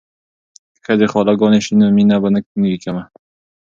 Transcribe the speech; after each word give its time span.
که 0.69 0.79
ښځې 0.93 1.07
خاله 1.11 1.33
ګانې 1.39 1.59
شي 1.65 1.73
نو 1.79 1.85
مینه 1.95 2.17
به 2.21 2.29
نه 2.33 2.39
وي 2.69 2.77
کمه. 2.83 3.03